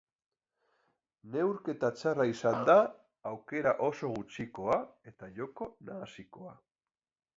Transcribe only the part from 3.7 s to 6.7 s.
oso gutxikoa, eta joko nahasikoa.